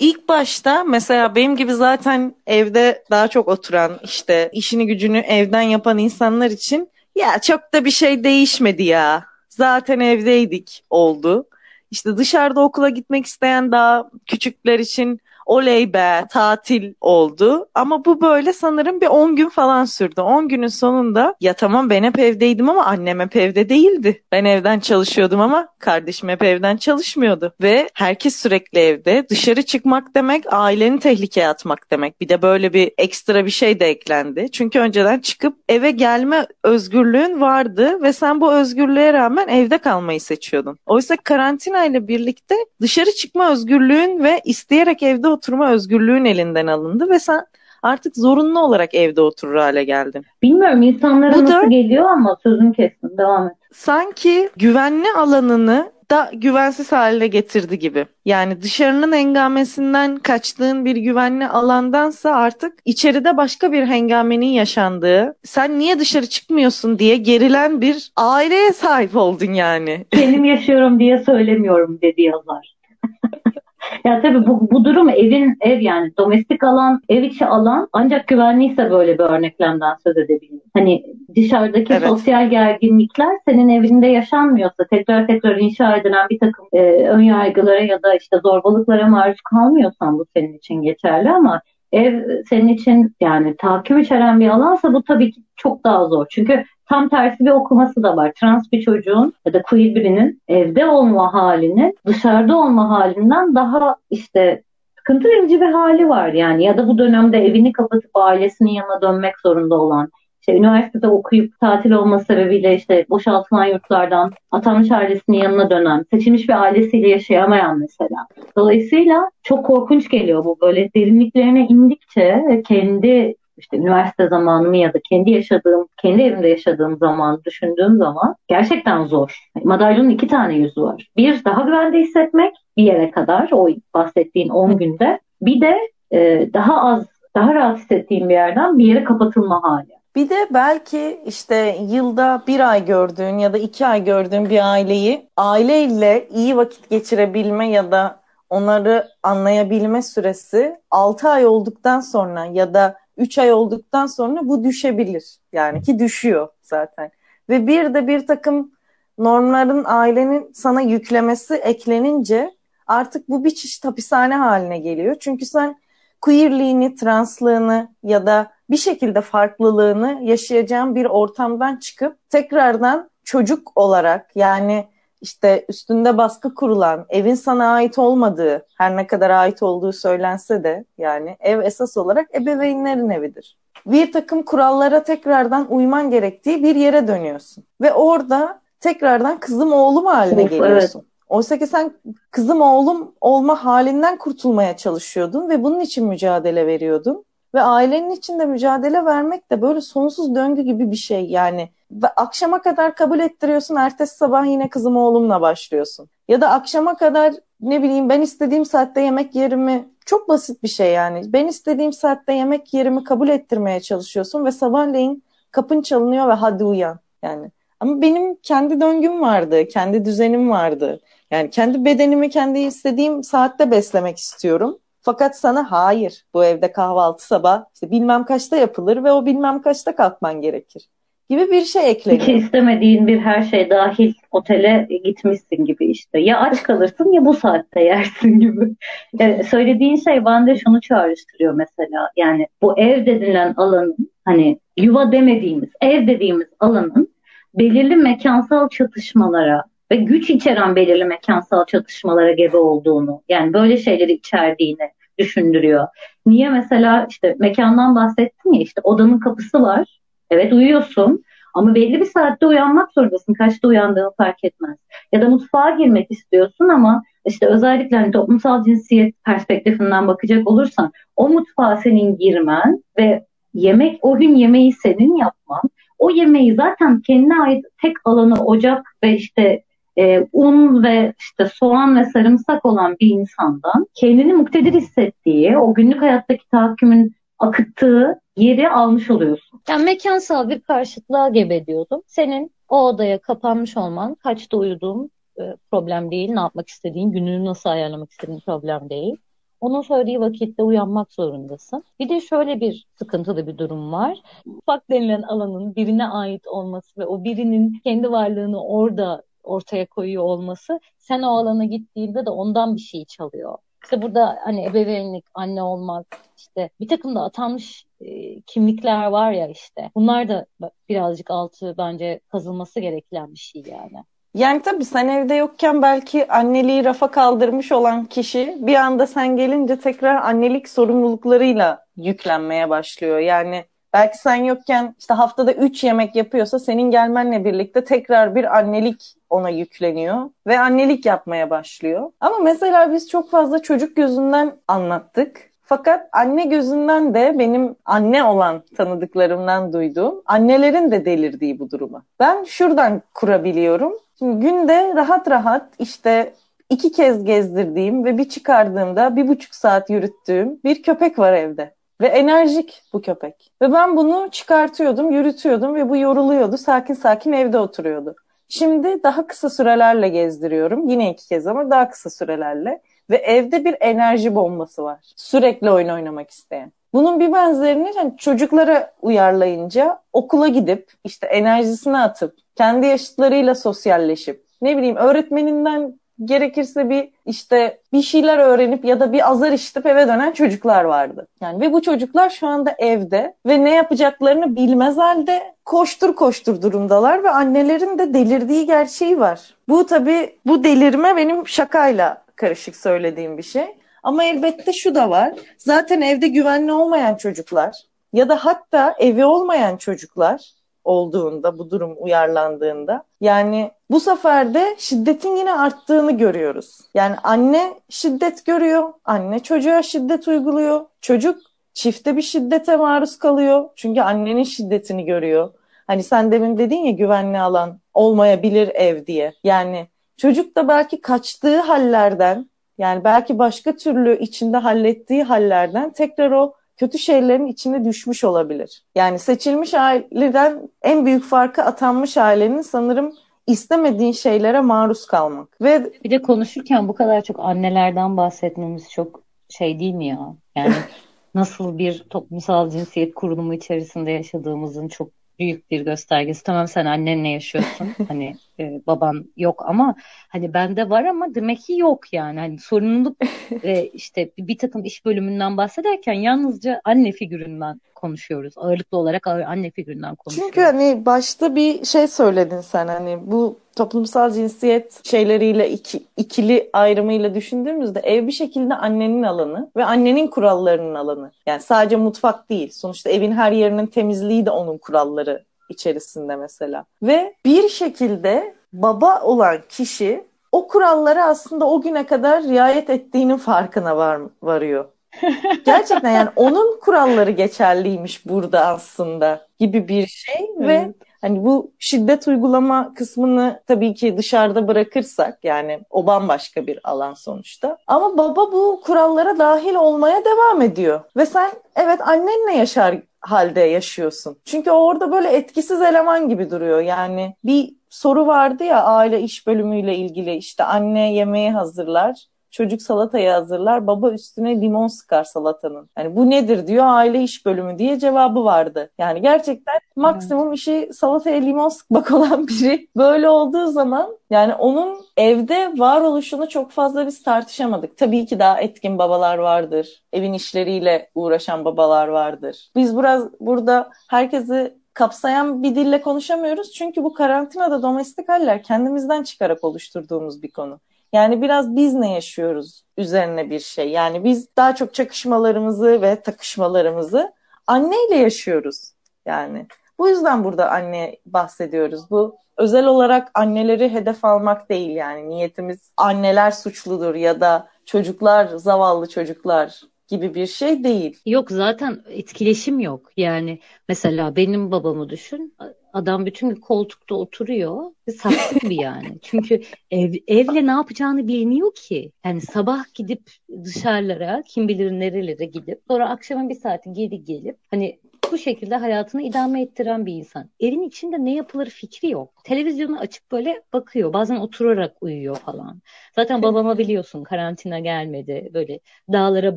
İlk 0.01 0.29
başta 0.29 0.85
mesela 0.85 1.35
benim 1.35 1.57
gibi 1.57 1.75
zaten 1.75 2.35
evde 2.47 3.05
daha 3.11 3.29
çok 3.29 3.49
oturan 3.49 3.93
işte 4.05 4.51
işini 4.53 4.87
gücünü 4.87 5.19
evden 5.19 5.63
yapan 5.63 5.99
insanlar 5.99 6.51
için 6.51 6.89
ya 7.17 7.41
çok 7.41 7.75
da 7.75 7.85
bir 7.85 7.91
şey 7.91 8.25
değişmedi 8.25 8.83
ya. 8.83 9.25
Zaten 9.49 10.01
evdeydik 10.01 10.85
oldu. 10.91 11.47
İşte 11.91 12.17
dışarıda 12.17 12.61
okula 12.61 12.89
gitmek 12.89 13.27
isteyen 13.27 13.73
daha 13.73 14.11
küçükler 14.27 14.79
için 14.79 15.21
oley 15.49 15.93
be 15.93 16.25
tatil 16.31 16.95
oldu. 17.01 17.69
Ama 17.75 18.05
bu 18.05 18.21
böyle 18.21 18.53
sanırım 18.53 19.01
bir 19.01 19.07
10 19.07 19.37
gün 19.37 19.49
falan 19.49 19.85
sürdü. 19.85 20.21
10 20.21 20.49
günün 20.49 20.67
sonunda 20.67 21.35
ya 21.41 21.53
tamam 21.53 21.91
ben 21.91 22.05
hep 22.05 22.19
evdeydim 22.19 22.69
ama 22.69 22.85
annem 22.85 23.21
hep 23.21 23.37
evde 23.37 23.69
değildi. 23.69 24.23
Ben 24.33 24.45
evden 24.45 24.81
çalışıyordum 24.81 25.41
ama 25.41 25.69
kardeşim 25.79 26.29
hep 26.29 26.43
evden 26.43 26.77
çalışmıyordu. 26.77 27.55
Ve 27.63 27.89
herkes 27.95 28.37
sürekli 28.37 28.79
evde. 28.79 29.27
Dışarı 29.31 29.63
çıkmak 29.63 30.15
demek 30.15 30.45
aileni 30.53 30.99
tehlikeye 30.99 31.49
atmak 31.49 31.91
demek. 31.91 32.21
Bir 32.21 32.29
de 32.29 32.43
böyle 32.43 32.73
bir 32.73 32.91
ekstra 32.99 33.47
bir 33.47 33.51
şey 33.51 33.81
de 33.81 33.87
eklendi. 33.87 34.51
Çünkü 34.53 34.79
önceden 34.79 35.19
çıkıp 35.19 35.57
eve 35.69 35.91
gelme 35.91 36.47
özgürlüğün 36.65 37.41
vardı 37.41 38.03
ve 38.03 38.13
sen 38.13 38.41
bu 38.41 38.53
özgürlüğe 38.53 39.13
rağmen 39.13 39.49
evde 39.49 39.79
kalmayı 39.79 40.21
seçiyordun. 40.21 40.79
Oysa 40.87 41.17
karantina 41.17 41.85
ile 41.85 42.09
birlikte 42.09 42.55
dışarı 42.81 43.13
çıkma 43.13 43.53
özgürlüğün 43.53 44.25
ve 44.25 44.41
isteyerek 44.45 45.03
evde 45.03 45.29
oturma 45.39 45.71
özgürlüğün 45.71 46.25
elinden 46.25 46.67
alındı 46.67 47.09
ve 47.09 47.19
sen 47.19 47.41
artık 47.83 48.17
zorunlu 48.17 48.61
olarak 48.61 48.95
evde 48.95 49.21
oturur 49.21 49.57
hale 49.57 49.85
geldin. 49.85 50.25
Bilmiyorum 50.43 50.83
insanlara 50.83 51.35
Bu 51.35 51.45
nasıl 51.45 51.55
da, 51.55 51.65
geliyor 51.65 52.05
ama 52.05 52.37
sözüm 52.43 52.73
kestim. 52.73 53.11
Devam 53.19 53.47
et. 53.47 53.53
Sanki 53.73 54.49
güvenli 54.57 55.07
alanını 55.17 55.93
da 56.11 56.31
güvensiz 56.35 56.93
hale 56.93 57.27
getirdi 57.27 57.79
gibi. 57.79 58.07
Yani 58.25 58.63
dışarının 58.63 59.13
hengamesinden 59.13 60.17
kaçtığın 60.17 60.85
bir 60.85 60.97
güvenli 60.97 61.49
alandansa 61.49 62.31
artık 62.31 62.73
içeride 62.85 63.37
başka 63.37 63.73
bir 63.73 63.87
hengamenin 63.87 64.47
yaşandığı, 64.47 65.35
sen 65.45 65.79
niye 65.79 65.99
dışarı 65.99 66.27
çıkmıyorsun 66.27 66.99
diye 66.99 67.17
gerilen 67.17 67.81
bir 67.81 68.13
aileye 68.17 68.73
sahip 68.73 69.17
oldun 69.17 69.53
yani. 69.53 70.07
Kendim 70.11 70.45
yaşıyorum 70.45 70.99
diye 70.99 71.19
söylemiyorum 71.19 71.99
dedi 72.03 72.23
yazar. 72.23 72.77
Ya 74.05 74.23
tabii 74.23 74.47
bu, 74.47 74.71
bu 74.71 74.85
durum 74.85 75.09
evin 75.09 75.57
ev 75.61 75.81
yani 75.81 76.13
domestik 76.19 76.65
alan, 76.65 77.01
ev 77.09 77.23
içi 77.23 77.47
alan 77.47 77.89
ancak 77.93 78.29
güvenliyse 78.29 78.91
böyle 78.91 79.19
bir 79.19 79.25
örneklemden 79.25 79.95
söz 80.05 80.17
edebiliriz. 80.17 80.61
Hani 80.75 81.05
dışarıdaki 81.37 81.93
evet. 81.93 82.09
sosyal 82.09 82.51
gerginlikler 82.51 83.37
senin 83.49 83.69
evinde 83.69 84.07
yaşanmıyorsa 84.07 84.85
tekrar 84.91 85.27
tekrar 85.27 85.57
inşa 85.57 85.97
edilen 85.97 86.29
bir 86.31 86.39
takım 86.39 86.67
e, 86.73 86.81
ön 87.09 87.21
yargılara 87.21 87.81
ya 87.81 88.03
da 88.03 88.15
işte 88.15 88.39
zorbalıklara 88.39 89.07
maruz 89.07 89.41
kalmıyorsan 89.41 90.19
bu 90.19 90.27
senin 90.37 90.59
için 90.59 90.83
geçerli 90.83 91.31
ama 91.31 91.61
ev 91.93 92.43
senin 92.49 92.69
için 92.69 93.15
yani 93.21 93.57
tahakküm 93.57 93.99
içeren 93.99 94.41
bir 94.41 94.49
alansa 94.49 94.93
bu 94.93 95.03
tabii 95.03 95.33
ki 95.33 95.41
çok 95.57 95.85
daha 95.85 96.05
zor. 96.05 96.27
Çünkü 96.31 96.65
tam 96.89 97.09
tersi 97.09 97.45
bir 97.45 97.51
okuması 97.51 98.03
da 98.03 98.17
var. 98.17 98.33
Trans 98.41 98.73
bir 98.73 98.83
çocuğun 98.83 99.33
ya 99.47 99.53
da 99.53 99.63
queer 99.63 99.95
birinin 99.95 100.43
evde 100.49 100.87
olma 100.87 101.35
halinin 101.35 101.99
dışarıda 102.07 102.57
olma 102.57 102.91
halinden 102.91 103.55
daha 103.55 103.97
işte 104.11 104.63
sıkıntı 104.97 105.29
verici 105.29 105.61
bir 105.61 105.73
hali 105.73 106.09
var 106.09 106.33
yani. 106.33 106.65
Ya 106.65 106.79
da 106.79 106.89
bu 106.89 106.99
dönemde 106.99 107.47
evini 107.47 107.73
kapatıp 107.73 108.11
ailesinin 108.15 108.71
yanına 108.71 109.03
dönmek 109.03 109.41
zorunda 109.41 109.75
olan 109.75 110.09
işte 110.41 110.59
üniversitede 110.59 111.09
okuyup 111.09 111.61
tatil 111.61 111.91
olması 111.91 112.25
sebebiyle 112.25 112.75
işte 112.75 113.07
boşaltılan 113.11 113.65
yurtlardan 113.65 114.33
atanmış 114.51 114.91
ailesinin 114.91 115.37
yanına 115.37 115.71
dönen, 115.71 116.05
seçilmiş 116.11 116.49
bir 116.49 116.63
ailesiyle 116.63 117.09
yaşayamayan 117.09 117.79
mesela. 117.79 118.27
Dolayısıyla 118.57 119.31
çok 119.43 119.67
korkunç 119.67 120.09
geliyor 120.09 120.45
bu 120.45 120.57
böyle 120.61 120.91
derinliklerine 120.97 121.67
indikçe 121.67 122.63
kendi 122.69 123.35
işte 123.59 123.77
üniversite 123.77 124.29
zamanımı 124.29 124.77
ya 124.77 124.95
da 124.95 124.99
kendi 125.11 125.31
yaşadığım, 125.31 125.89
kendi 125.97 126.23
evimde 126.23 126.49
yaşadığım 126.49 126.99
zaman 126.99 127.41
düşündüğüm 127.45 127.97
zaman 127.97 128.35
gerçekten 128.49 129.05
zor. 129.05 129.39
Madalyonun 129.65 130.11
iki 130.11 130.29
tane 130.29 130.55
yüzü 130.55 130.83
var. 130.83 131.09
Bir 131.17 131.45
daha 131.45 131.63
güvende 131.63 131.99
hissetmek 131.99 132.55
bir 132.77 132.83
yere 132.83 133.11
kadar 133.11 133.49
o 133.53 133.69
bahsettiğin 133.95 134.49
10 134.49 134.79
günde. 134.79 135.21
Bir 135.43 135.61
de 135.61 135.79
e, 136.11 136.49
daha 136.55 136.83
az, 136.83 137.07
daha 137.37 137.55
rahat 137.55 137.79
hissettiğim 137.79 138.29
bir 138.29 138.35
yerden 138.35 138.79
bir 138.79 138.85
yere 138.85 139.05
kapatılma 139.05 139.63
hali. 139.63 139.99
Bir 140.17 140.31
de 140.31 140.47
belki 140.51 141.21
işte 141.27 141.77
yılda 141.81 142.43
bir 142.47 142.71
ay 142.71 142.85
gördüğün 142.85 143.39
ya 143.39 143.53
da 143.53 143.59
iki 143.59 143.87
ay 143.87 144.05
gördüğün 144.05 144.51
bir 144.51 144.73
aileyi 144.73 145.29
aileyle 145.37 146.29
iyi 146.29 146.57
vakit 146.57 146.91
geçirebilme 146.91 147.71
ya 147.71 147.93
da 147.93 148.21
onları 148.51 149.09
anlayabilme 149.23 150.03
süresi 150.03 150.77
6 150.91 151.29
ay 151.29 151.47
olduktan 151.47 152.01
sonra 152.01 152.45
ya 152.45 152.75
da 152.75 152.97
3 153.19 153.39
ay 153.39 153.53
olduktan 153.53 154.07
sonra 154.07 154.41
bu 154.43 154.65
düşebilir. 154.65 155.39
Yani 155.53 155.83
ki 155.83 155.99
düşüyor 155.99 156.49
zaten. 156.63 157.11
Ve 157.49 157.67
bir 157.67 157.95
de 157.95 158.07
bir 158.07 158.27
takım 158.27 158.73
normların 159.19 159.85
ailenin 159.87 160.51
sana 160.55 160.81
yüklemesi 160.81 161.55
eklenince 161.55 162.51
artık 162.87 163.29
bu 163.29 163.45
bir 163.45 163.51
çeşit 163.51 163.85
hapishane 163.85 164.35
haline 164.35 164.79
geliyor. 164.79 165.17
Çünkü 165.21 165.47
sen 165.47 165.81
queerliğini, 166.21 166.95
translığını 166.95 167.89
ya 168.03 168.27
da 168.27 168.53
bir 168.71 168.77
şekilde 168.77 169.21
farklılığını 169.21 170.21
yaşayacağın 170.23 170.95
bir 170.95 171.05
ortamdan 171.05 171.77
çıkıp 171.77 172.31
tekrardan 172.31 173.11
çocuk 173.25 173.73
olarak 173.77 174.31
yani 174.35 174.89
işte 175.21 175.65
üstünde 175.69 176.19
baskı 176.19 176.55
kurulan, 176.55 177.07
evin 177.09 177.35
sana 177.35 177.73
ait 177.73 177.99
olmadığı, 177.99 178.67
her 178.79 178.97
ne 178.97 179.07
kadar 179.07 179.31
ait 179.31 179.63
olduğu 179.63 179.93
söylense 179.93 180.65
de 180.65 180.85
yani 180.99 181.37
ev 181.41 181.61
esas 181.61 181.97
olarak 181.97 182.35
ebeveynlerin 182.35 183.11
evidir. 183.11 183.57
Bir 183.87 184.13
takım 184.13 184.43
kurallara 184.43 185.03
tekrardan 185.03 185.73
uyman 185.73 186.11
gerektiği 186.11 186.63
bir 186.63 186.77
yere 186.77 187.09
dönüyorsun. 187.09 187.65
Ve 187.81 187.93
orada 187.93 188.61
tekrardan 188.81 189.41
kızım 189.41 189.73
oğlum 189.73 190.07
haline 190.07 190.43
of, 190.43 190.51
geliyorsun. 190.51 190.99
Evet. 190.99 191.09
Oysa 191.29 191.59
ki 191.59 191.67
sen 191.67 191.93
kızım 192.31 192.61
oğlum 192.61 193.13
olma 193.21 193.65
halinden 193.65 194.19
kurtulmaya 194.19 194.77
çalışıyordun 194.77 195.49
ve 195.49 195.65
bunun 195.65 195.81
için 195.81 196.07
mücadele 196.07 196.67
veriyordun. 196.67 197.25
Ve 197.55 197.61
ailenin 197.61 198.11
içinde 198.11 198.47
mücadele 198.47 199.05
vermek 199.05 199.51
de 199.51 199.63
böyle 199.63 199.81
sonsuz 199.81 200.35
döngü 200.35 200.63
gibi 200.63 200.91
bir 200.91 200.97
şey 200.97 201.27
yani. 201.27 201.69
Akşama 202.17 202.63
kadar 202.63 202.95
kabul 202.95 203.21
ettiriyorsun, 203.21 203.77
ertesi 203.77 204.17
sabah 204.17 204.47
yine 204.47 204.69
kızım 204.69 204.97
oğlumla 204.97 205.41
başlıyorsun. 205.41 206.09
Ya 206.29 206.41
da 206.41 206.51
akşama 206.51 206.97
kadar 206.97 207.35
ne 207.61 207.83
bileyim 207.83 208.09
ben 208.09 208.21
istediğim 208.21 208.65
saatte 208.65 209.01
yemek 209.01 209.35
yerimi 209.35 209.89
çok 210.07 210.29
basit 210.29 210.63
bir 210.63 210.69
şey 210.69 210.93
yani. 210.93 211.33
Ben 211.33 211.47
istediğim 211.47 211.93
saatte 211.93 212.33
yemek 212.33 212.75
yerimi 212.75 213.05
kabul 213.05 213.29
ettirmeye 213.29 213.81
çalışıyorsun 213.81 214.45
ve 214.45 214.53
sabahleyin 214.53 215.25
kapın 215.51 215.83
çalınıyor 215.83 216.29
ve 216.29 216.33
hadi 216.33 216.65
uyan 216.65 216.99
yani. 217.23 217.51
Ama 217.81 218.03
benim 218.03 218.37
kendi 218.43 218.81
döngüm 218.81 219.21
vardı, 219.23 219.69
kendi 219.69 220.05
düzenim 220.05 220.51
vardı. 220.51 221.01
Yani 221.31 221.51
kendi 221.51 221.85
bedenimi 221.85 222.31
kendi 222.31 222.59
istediğim 222.59 223.25
saatte 223.25 223.71
beslemek 223.71 224.19
istiyorum. 224.19 224.79
Fakat 225.01 225.39
sana 225.39 225.73
hayır 225.73 226.27
bu 226.35 226.45
evde 226.45 226.73
kahvaltı 226.73 227.27
sabah 227.27 227.65
işte 227.75 227.91
bilmem 227.91 228.25
kaçta 228.25 228.57
yapılır 228.57 229.05
ve 229.05 229.13
o 229.13 229.27
bilmem 229.27 229.63
kaçta 229.63 229.97
kalkman 229.97 230.41
gerekir 230.41 230.89
gibi 231.31 231.51
bir 231.51 231.65
şey 231.65 231.91
ekleniyor. 231.91 232.23
Hiç 232.23 232.43
istemediğin 232.45 233.07
bir 233.07 233.19
her 233.19 233.43
şey 233.43 233.71
dahil 233.71 234.15
otele 234.31 234.89
gitmişsin 235.05 235.65
gibi 235.65 235.91
işte. 235.91 236.19
Ya 236.19 236.41
aç 236.41 236.63
kalırsın 236.63 237.13
ya 237.13 237.25
bu 237.25 237.35
saatte 237.35 237.81
yersin 237.81 238.41
gibi. 238.41 238.75
Yani 239.19 239.45
söylediğin 239.45 239.97
şey 239.97 240.25
bende 240.25 240.57
şunu 240.57 240.81
çağrıştırıyor 240.81 241.55
mesela. 241.55 242.11
Yani 242.17 242.47
bu 242.63 242.79
ev 242.79 243.07
denilen 243.07 243.55
alanın 243.57 243.97
hani 244.25 244.59
yuva 244.77 245.13
demediğimiz 245.13 245.71
ev 245.81 246.07
dediğimiz 246.07 246.49
alanın 246.61 247.09
belirli 247.55 247.97
mekansal 247.97 248.69
çatışmalara 248.69 249.65
ve 249.93 249.97
güç 249.97 250.31
içeren 250.31 250.77
belirli 250.77 251.05
mekansal 251.05 251.67
çatışmalara 251.67 252.33
gebe 252.33 252.57
olduğunu 252.57 253.23
yani 253.29 253.53
böyle 253.53 253.77
şeyleri 253.77 254.13
içerdiğini 254.13 254.91
düşündürüyor. 255.19 255.87
Niye 256.27 256.51
mesela 256.51 257.07
işte 257.11 257.37
mekandan 257.39 257.95
bahsettin 257.95 258.53
ya 258.53 258.61
işte 258.63 258.81
odanın 258.85 259.19
kapısı 259.19 259.63
var. 259.63 259.98
Evet 260.31 260.53
uyuyorsun 260.53 261.25
ama 261.55 261.75
belli 261.75 262.01
bir 262.01 262.05
saatte 262.05 262.47
uyanmak 262.47 262.93
zorundasın. 262.93 263.35
Kaçta 263.35 263.69
uyandığını 263.69 264.11
fark 264.17 264.45
etmez. 264.45 264.77
Ya 265.13 265.23
da 265.23 265.29
mutfağa 265.29 265.71
girmek 265.71 266.11
istiyorsun 266.11 266.69
ama 266.69 267.03
işte 267.27 267.47
özellikle 267.47 267.97
hani 267.97 268.13
toplumsal 268.13 268.65
cinsiyet 268.65 269.25
perspektifinden 269.25 270.07
bakacak 270.09 270.49
olursan 270.49 270.93
o 271.17 271.29
mutfağa 271.29 271.77
senin 271.77 272.17
girmen 272.19 272.85
ve 272.99 273.25
yemek 273.55 273.99
o 274.03 274.19
gün 274.19 274.35
yemeği 274.35 274.73
senin 274.73 275.17
yapman 275.17 275.63
o 275.99 276.11
yemeği 276.11 276.55
zaten 276.55 277.01
kendine 277.01 277.41
ait 277.41 277.65
tek 277.83 277.97
alanı 278.05 278.45
ocak 278.45 278.87
ve 279.03 279.15
işte 279.15 279.63
e, 279.99 280.27
un 280.33 280.83
ve 280.83 281.15
işte 281.19 281.47
soğan 281.55 281.97
ve 281.97 282.05
sarımsak 282.05 282.67
olan 282.67 282.97
bir 283.01 283.07
insandan 283.07 283.87
kendini 283.95 284.33
muktedir 284.33 284.73
hissettiği, 284.73 285.59
o 285.59 285.75
günlük 285.75 286.03
hayattaki 286.03 286.49
tahakkümün 286.49 287.15
akıttığı 287.39 288.21
yeri 288.39 288.71
almış 288.71 289.11
oluyorsun. 289.11 289.61
Yani 289.69 289.85
mekansal 289.85 290.49
bir 290.49 290.61
karşıtlığa 290.61 291.29
gebe 291.29 291.67
diyordum. 291.67 292.03
Senin 292.07 292.51
o 292.69 292.87
odaya 292.87 293.19
kapanmış 293.19 293.77
olman, 293.77 294.15
kaçta 294.15 294.57
uyuduğun 294.57 295.11
e, 295.41 295.57
problem 295.71 296.11
değil, 296.11 296.33
ne 296.33 296.41
yapmak 296.41 296.69
istediğin, 296.69 297.13
gününü 297.13 297.45
nasıl 297.45 297.71
ayarlamak 297.71 298.11
istediğin 298.11 298.41
problem 298.41 298.91
değil. 298.91 299.17
Onun 299.61 299.83
söylediği 299.83 300.21
vakitte 300.21 300.63
uyanmak 300.63 301.13
zorundasın. 301.13 301.85
Bir 302.01 302.09
de 302.09 302.21
şöyle 302.21 302.61
bir 302.61 302.87
sıkıntılı 302.95 303.47
bir 303.47 303.59
durum 303.59 303.93
var. 303.93 304.23
Mutfak 304.47 304.91
denilen 304.91 305.23
alanın 305.23 305.75
birine 305.75 306.07
ait 306.07 306.47
olması 306.47 307.01
ve 307.01 307.07
o 307.07 307.25
birinin 307.25 307.81
kendi 307.85 308.11
varlığını 308.11 308.65
orada 308.65 309.23
ortaya 309.43 309.87
koyuyor 309.87 310.23
olması 310.23 310.81
sen 310.99 311.23
o 311.23 311.29
alana 311.29 311.65
gittiğinde 311.65 312.27
de 312.27 312.31
ondan 312.31 312.77
bir 312.77 312.81
şey 312.81 313.05
çalıyor. 313.05 313.59
İşte 313.85 314.03
burada 314.03 314.39
hani 314.45 314.65
ebeveynlik, 314.65 315.25
anne 315.35 315.63
olmak, 315.63 316.07
işte 316.37 316.71
bir 316.81 316.89
takım 316.89 317.15
da 317.15 317.21
atanmış 317.21 317.87
e, 318.01 318.41
kimlikler 318.41 319.07
var 319.07 319.33
ya 319.33 319.49
işte. 319.49 319.91
Bunlar 319.95 320.29
da 320.29 320.47
birazcık 320.89 321.31
altı 321.31 321.75
bence 321.79 322.21
kazılması 322.29 322.81
gereken 322.81 323.33
bir 323.33 323.39
şey 323.39 323.63
yani. 323.67 324.05
Yani 324.35 324.63
tabii 324.63 324.85
sen 324.85 325.09
evde 325.09 325.35
yokken 325.35 325.83
belki 325.83 326.33
anneliği 326.33 326.85
rafa 326.85 327.11
kaldırmış 327.11 327.73
olan 327.73 328.05
kişi 328.05 328.57
bir 328.61 328.75
anda 328.75 329.07
sen 329.07 329.37
gelince 329.37 329.79
tekrar 329.81 330.17
annelik 330.17 330.69
sorumluluklarıyla 330.69 331.85
yüklenmeye 331.97 332.71
başlıyor. 332.71 333.19
Yani 333.19 333.65
belki 333.93 334.19
sen 334.19 334.37
yokken 334.37 334.95
işte 334.99 335.15
haftada 335.15 335.53
3 335.53 335.85
yemek 335.85 336.17
yapıyorsa 336.17 336.59
senin 336.59 336.91
gelmenle 336.91 337.45
birlikte 337.45 337.85
tekrar 337.85 338.35
bir 338.35 338.59
annelik 338.59 339.15
ona 339.31 339.51
yükleniyor 339.51 340.31
ve 340.47 340.61
annelik 340.61 341.07
yapmaya 341.07 341.51
başlıyor. 341.51 342.11
Ama 342.21 342.39
mesela 342.39 342.93
biz 342.93 343.09
çok 343.09 343.31
fazla 343.31 343.63
çocuk 343.63 343.97
gözünden 343.97 344.53
anlattık. 344.69 345.49
Fakat 345.63 346.09
anne 346.13 346.45
gözünden 346.45 347.15
de 347.15 347.39
benim 347.39 347.77
anne 347.85 348.25
olan 348.25 348.63
tanıdıklarımdan 348.77 349.73
duyduğum 349.73 350.23
annelerin 350.27 350.91
de 350.91 351.05
delirdiği 351.05 351.59
bu 351.59 351.71
durumu. 351.71 352.03
Ben 352.21 352.45
şuradan 352.45 353.03
kurabiliyorum. 353.15 353.93
Şimdi 354.19 354.47
günde 354.47 354.95
rahat 354.95 355.31
rahat 355.31 355.67
işte 355.79 356.33
iki 356.71 356.93
kez 356.93 357.25
gezdirdiğim 357.25 358.05
ve 358.05 358.19
bir 358.19 358.29
çıkardığımda 358.29 359.17
bir 359.17 359.29
buçuk 359.29 359.55
saat 359.55 359.91
yürüttüğüm 359.91 360.61
bir 360.65 360.83
köpek 360.83 361.19
var 361.19 361.33
evde. 361.33 361.75
Ve 362.01 362.07
enerjik 362.07 362.83
bu 362.93 363.03
köpek. 363.03 363.53
Ve 363.63 363.73
ben 363.73 363.97
bunu 363.97 364.29
çıkartıyordum, 364.31 365.11
yürütüyordum 365.11 365.75
ve 365.75 365.89
bu 365.89 365.97
yoruluyordu. 365.97 366.59
Sakin 366.59 366.95
sakin 366.95 367.33
evde 367.33 367.59
oturuyordu. 367.59 368.17
Şimdi 368.49 369.03
daha 369.03 369.27
kısa 369.27 369.51
sürelerle 369.51 370.09
gezdiriyorum. 370.09 370.89
Yine 370.89 371.13
iki 371.13 371.29
kez 371.29 371.47
ama 371.47 371.71
daha 371.71 371.91
kısa 371.91 372.11
sürelerle. 372.11 372.83
Ve 373.11 373.17
evde 373.17 373.65
bir 373.65 373.77
enerji 373.81 374.35
bombası 374.35 374.83
var. 374.83 374.99
Sürekli 375.17 375.71
oyun 375.71 375.89
oynamak 375.89 376.31
isteyen. 376.31 376.73
Bunun 376.93 377.21
bir 377.21 377.33
benzerini 377.33 377.93
yani 377.97 378.17
çocuklara 378.17 378.93
uyarlayınca 379.03 379.99
okula 380.13 380.49
gidip 380.49 380.93
işte 381.05 381.27
enerjisini 381.27 381.99
atıp 381.99 382.37
kendi 382.57 382.87
yaşıtlarıyla 382.87 383.55
sosyalleşip 383.55 384.45
ne 384.63 384.77
bileyim 384.77 384.97
öğretmeninden 384.97 386.01
gerekirse 386.25 386.91
bir 386.91 387.09
işte 387.27 387.81
bir 387.93 388.03
şeyler 388.03 388.39
öğrenip 388.39 388.85
ya 388.85 389.01
da 389.01 389.13
bir 389.13 389.31
azar 389.31 389.53
işitip 389.53 389.87
eve 389.87 390.09
dönen 390.09 390.33
çocuklar 390.33 390.85
vardı. 390.85 391.27
Yani 391.41 391.61
ve 391.61 391.73
bu 391.73 391.83
çocuklar 391.83 392.31
şu 392.31 392.47
anda 392.47 392.75
evde 392.79 393.35
ve 393.47 393.65
ne 393.65 393.75
yapacaklarını 393.75 394.57
bilmez 394.57 394.97
halde 394.97 395.55
koştur 395.65 396.15
koştur 396.15 396.63
durumdalar 396.63 397.25
ve 397.25 397.31
annelerin 397.31 397.99
de 397.99 398.15
delirdiği 398.15 398.67
gerçeği 398.67 399.21
var. 399.21 399.55
Bu 399.69 399.87
tabii 399.87 400.37
bu 400.47 400.65
delirme 400.65 401.17
benim 401.17 401.49
şakayla 401.49 402.25
karışık 402.37 402.77
söylediğim 402.77 403.39
bir 403.39 403.43
şey. 403.43 403.67
Ama 404.03 404.25
elbette 404.25 404.73
şu 404.73 404.95
da 404.95 405.11
var. 405.11 405.33
Zaten 405.59 406.01
evde 406.01 406.29
güvenli 406.29 406.73
olmayan 406.73 407.15
çocuklar 407.15 407.77
ya 408.13 408.29
da 408.29 408.37
hatta 408.37 408.95
evi 408.99 409.25
olmayan 409.25 409.77
çocuklar 409.77 410.58
olduğunda, 410.89 411.59
bu 411.59 411.71
durum 411.71 411.95
uyarlandığında 411.99 413.03
yani 413.21 413.71
bu 413.91 414.01
sefer 414.01 414.55
de 414.55 414.75
şiddetin 414.79 415.37
yine 415.37 415.53
arttığını 415.53 416.13
görüyoruz. 416.17 416.81
Yani 416.95 417.17
anne 417.23 417.75
şiddet 417.89 418.47
görüyor, 418.47 418.93
anne 419.05 419.39
çocuğa 419.39 419.83
şiddet 419.83 420.29
uyguluyor, 420.29 420.81
çocuk 421.01 421.39
çifte 421.75 422.17
bir 422.17 422.23
şiddete 422.23 422.77
maruz 422.77 423.19
kalıyor. 423.19 423.69
Çünkü 423.77 424.01
annenin 424.01 424.45
şiddetini 424.45 425.05
görüyor. 425.05 425.51
Hani 425.87 426.03
sen 426.03 426.33
demin 426.33 426.59
dedin 426.59 426.77
ya 426.77 426.91
güvenli 426.91 427.41
alan 427.41 427.79
olmayabilir 427.95 428.69
ev 428.69 429.07
diye. 429.07 429.35
Yani 429.45 429.87
çocuk 430.17 430.57
da 430.57 430.69
belki 430.69 431.01
kaçtığı 431.01 431.61
hallerden 431.61 432.51
yani 432.79 433.05
belki 433.05 433.39
başka 433.39 433.77
türlü 433.77 434.19
içinde 434.19 434.57
hallettiği 434.57 435.23
hallerden 435.23 435.91
tekrar 435.91 436.31
o 436.31 436.55
kötü 436.79 436.99
şeylerin 436.99 437.47
içine 437.47 437.85
düşmüş 437.85 438.25
olabilir. 438.25 438.85
Yani 438.95 439.19
seçilmiş 439.19 439.75
aileden 439.75 440.71
en 440.83 441.07
büyük 441.07 441.25
farkı 441.25 441.63
atanmış 441.63 442.17
ailenin 442.17 442.63
sanırım 442.63 443.13
istemediğin 443.47 444.13
şeylere 444.13 444.61
maruz 444.61 445.07
kalmak. 445.07 445.61
Ve 445.61 445.93
bir 446.05 446.11
de 446.11 446.23
konuşurken 446.23 446.89
bu 446.89 446.95
kadar 446.95 447.23
çok 447.23 447.41
annelerden 447.41 448.17
bahsetmemiz 448.17 448.91
çok 448.91 449.23
şey 449.49 449.81
değil 449.81 449.95
mi 449.95 450.07
ya? 450.07 450.37
Yani 450.57 450.75
nasıl 451.35 451.79
bir 451.79 452.07
toplumsal 452.11 452.71
cinsiyet 452.71 453.15
kurulumu 453.15 453.55
içerisinde 453.55 454.11
yaşadığımızın 454.11 454.89
çok 454.89 455.18
büyük 455.39 455.71
bir 455.71 455.81
göstergesi. 455.81 456.45
Tamam 456.45 456.69
sen 456.69 456.87
annenle 456.87 457.29
yaşıyorsun. 457.29 457.95
hani 458.09 458.37
e, 458.61 458.81
baban 458.87 459.25
yok 459.37 459.65
ama 459.67 459.95
hani 460.29 460.55
bende 460.55 460.91
var 460.91 461.05
ama 461.05 461.35
demek 461.35 461.61
ki 461.61 461.77
yok 461.77 462.13
yani. 462.13 462.39
Hani 462.39 462.59
sorumluluk 462.59 463.17
ve 463.65 463.89
işte 463.93 464.31
bir 464.39 464.59
takım 464.59 464.85
iş 464.85 465.05
bölümünden 465.05 465.57
bahsederken 465.57 466.13
yalnızca 466.13 466.81
anne 466.85 467.13
figüründen 467.13 467.81
konuşuyoruz. 467.95 468.55
Ağırlıklı 468.57 468.99
olarak 468.99 469.27
anne 469.27 469.71
figüründen 469.71 470.15
konuşuyoruz. 470.15 470.55
Çünkü 470.55 470.67
hani 470.67 471.07
başta 471.07 471.55
bir 471.55 471.85
şey 471.85 472.09
söyledin 472.09 472.61
sen 472.61 472.89
hani 472.89 473.19
bu 473.31 473.59
toplumsal 473.79 474.31
cinsiyet 474.31 475.07
şeyleriyle 475.07 475.71
iki, 475.71 476.03
ikili 476.17 476.71
ayrımıyla 476.73 477.35
düşündüğümüzde 477.35 478.01
ev 478.01 478.27
bir 478.27 478.33
şekilde 478.33 478.75
annenin 478.75 479.23
alanı 479.23 479.71
ve 479.77 479.85
annenin 479.85 480.27
kurallarının 480.27 480.95
alanı. 480.95 481.31
Yani 481.47 481.61
sadece 481.61 481.97
mutfak 481.97 482.51
değil. 482.51 482.71
Sonuçta 482.73 483.11
evin 483.11 483.33
her 483.33 483.53
yerinin 483.53 483.87
temizliği 483.87 484.47
de 484.47 484.51
onun 484.51 484.79
kuralları 484.79 485.45
içerisinde 485.69 486.37
mesela. 486.37 486.85
Ve 487.03 487.35
bir 487.45 487.69
şekilde 487.69 488.55
baba 488.73 489.21
olan 489.23 489.59
kişi 489.69 490.25
o 490.53 490.69
kuralları 490.69 491.25
aslında 491.25 491.67
o 491.67 491.81
güne 491.81 492.07
kadar 492.07 492.43
riayet 492.43 492.91
ettiğinin 492.91 493.37
farkına 493.37 493.97
var, 493.97 494.21
varıyor. 494.43 494.85
Gerçekten 495.67 496.11
yani 496.11 496.29
onun 496.37 496.81
kuralları 496.81 497.31
geçerliymiş 497.31 498.27
burada 498.27 498.67
aslında 498.67 499.47
gibi 499.59 499.89
bir 499.89 500.07
şey 500.07 500.47
evet. 500.59 500.69
ve 500.69 500.93
hani 501.21 501.45
bu 501.45 501.73
şiddet 501.79 502.29
uygulama 502.29 502.95
kısmını 502.95 503.63
tabii 503.67 503.95
ki 503.95 504.17
dışarıda 504.17 504.69
bırakırsak 504.69 505.45
yani 505.45 505.81
o 505.91 506.07
bambaşka 506.07 506.67
bir 506.67 506.79
alan 506.85 507.15
sonuçta. 507.15 507.77
Ama 507.87 508.19
baba 508.19 508.53
bu 508.53 508.81
kurallara 508.85 509.39
dahil 509.39 509.75
olmaya 509.75 510.25
devam 510.25 510.63
ediyor. 510.63 511.01
Ve 511.17 511.27
sen 511.27 511.51
evet 511.77 512.01
annenle 512.01 512.53
yaşar 512.53 513.03
halde 513.21 513.61
yaşıyorsun. 513.61 514.39
Çünkü 514.45 514.71
orada 514.71 515.13
böyle 515.13 515.29
etkisiz 515.29 515.83
eleman 515.83 516.29
gibi 516.29 516.51
duruyor. 516.51 516.81
Yani 516.81 517.35
bir 517.45 517.75
soru 517.91 518.27
vardı 518.27 518.65
ya 518.65 518.85
aile 518.85 519.21
iş 519.21 519.47
bölümüyle 519.47 519.97
ilgili 519.97 520.35
işte 520.35 520.65
anne 520.65 521.15
yemeği 521.15 521.51
hazırlar 521.51 522.27
çocuk 522.51 522.83
salatayı 522.83 523.31
hazırlar. 523.31 523.87
Baba 523.87 524.13
üstüne 524.13 524.61
limon 524.61 524.87
sıkar 524.87 525.25
salatanın. 525.25 525.91
Yani 525.99 526.17
bu 526.17 526.31
nedir 526.31 526.67
diyor 526.67 526.85
aile 526.87 527.23
iş 527.23 527.47
bölümü 527.47 527.79
diye 527.79 527.99
cevabı 527.99 528.45
vardı. 528.45 528.91
Yani 528.99 529.23
gerçekten 529.23 529.81
maksimum 529.97 530.53
işi 530.53 530.91
salataya 530.93 531.41
limon 531.41 531.69
sıkmak 531.69 532.13
olan 532.13 532.49
biri 532.49 532.89
böyle 532.97 533.29
olduğu 533.29 533.67
zaman 533.67 534.19
yani 534.31 534.55
onun 534.55 534.99
evde 535.17 535.73
varoluşunu 535.77 536.49
çok 536.49 536.71
fazla 536.71 537.07
biz 537.07 537.23
tartışamadık. 537.23 537.97
Tabii 537.97 538.27
ki 538.27 538.39
daha 538.39 538.61
etkin 538.61 538.99
babalar 538.99 539.39
vardır. 539.39 540.03
Evin 540.13 540.33
işleriyle 540.33 541.11
uğraşan 541.15 541.65
babalar 541.65 542.09
vardır. 542.09 542.71
Biz 542.77 542.99
biraz 542.99 543.41
burada 543.41 543.91
herkesi 544.11 544.79
kapsayan 544.95 545.63
bir 545.63 545.75
dille 545.75 546.01
konuşamıyoruz. 546.01 546.73
Çünkü 546.73 547.05
bu 547.05 547.13
karantinada 547.13 547.83
domestik 547.83 548.29
haller 548.29 548.63
kendimizden 548.63 549.23
çıkarak 549.23 549.65
oluşturduğumuz 549.65 550.43
bir 550.43 550.51
konu. 550.51 550.81
Yani 551.13 551.43
biraz 551.43 551.77
biz 551.77 551.95
ne 551.95 552.13
yaşıyoruz 552.13 552.85
üzerine 552.97 553.51
bir 553.51 553.61
şey. 553.61 553.91
Yani 553.91 554.25
biz 554.25 554.57
daha 554.57 554.75
çok 554.75 554.95
çakışmalarımızı 554.95 556.03
ve 556.03 556.23
takışmalarımızı 556.23 557.33
anneyle 557.67 558.17
yaşıyoruz. 558.17 558.93
Yani 559.27 559.67
bu 559.99 560.09
yüzden 560.09 560.45
burada 560.45 560.71
anne 560.71 561.17
bahsediyoruz. 561.27 562.11
Bu 562.11 562.37
özel 562.57 562.87
olarak 562.87 563.31
anneleri 563.35 563.93
hedef 563.93 564.25
almak 564.25 564.69
değil 564.69 564.91
yani 564.91 565.29
niyetimiz 565.29 565.93
anneler 565.97 566.51
suçludur 566.51 567.15
ya 567.15 567.41
da 567.41 567.69
çocuklar 567.85 568.47
zavallı 568.47 569.09
çocuklar 569.09 569.83
gibi 570.09 570.35
bir 570.35 570.47
şey 570.47 570.85
değil. 570.85 571.21
Yok 571.27 571.51
zaten 571.51 572.03
etkileşim 572.09 572.81
yok. 572.81 573.11
Yani 573.17 573.61
mesela 573.89 574.37
benim 574.37 574.71
babamı 574.71 575.09
düşün. 575.11 575.55
Adam 575.93 576.27
bütün 576.27 576.49
gün 576.49 576.57
koltukta 576.57 577.15
oturuyor 577.15 577.91
saklı 578.17 578.71
bir 578.71 578.81
yani. 578.81 579.19
Çünkü 579.23 579.63
ev, 579.91 580.13
evle 580.27 580.67
ne 580.67 580.71
yapacağını 580.71 581.29
bilmiyor 581.29 581.75
ki. 581.75 582.13
Yani 582.25 582.41
sabah 582.41 582.85
gidip 582.95 583.31
dışarılara 583.65 584.43
kim 584.49 584.69
bilir 584.69 584.91
nerelere 584.93 585.45
gidip 585.45 585.81
sonra 585.89 586.09
akşamın 586.09 586.49
bir 586.49 586.55
saati 586.55 586.93
geri 586.93 587.25
gelip 587.25 587.57
hani 587.71 588.01
bu 588.33 588.39
şekilde 588.39 588.77
hayatını 588.77 589.23
idame 589.23 589.63
ettiren 589.63 590.07
bir 590.07 590.15
insan. 590.15 590.51
Evin 590.61 590.83
içinde 590.83 591.25
ne 591.25 591.35
yapılır 591.35 591.67
fikri 591.67 592.11
yok. 592.11 592.33
Televizyonu 592.45 592.99
açıp 592.99 593.33
böyle 593.33 593.63
bakıyor. 593.73 594.13
Bazen 594.13 594.37
oturarak 594.37 595.03
uyuyor 595.03 595.37
falan. 595.37 595.83
Zaten 596.17 596.43
babama 596.43 596.79
biliyorsun 596.79 597.25
karantina 597.25 597.79
gelmedi. 597.79 598.51
Böyle 598.55 598.81
dağlara 599.13 599.57